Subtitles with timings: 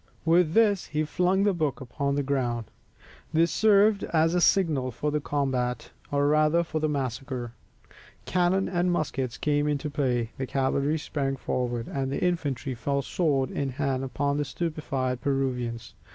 [0.25, 2.65] With this he flung the book upon the ground.
[3.31, 7.53] This served as a signal for the combat, or rather for the massacre.
[8.25, 13.51] Cannon and muskets came into play, the cavalry sprang forward, and the infantry fell sword
[13.51, 15.93] in hand upon the stupefied Peruvians.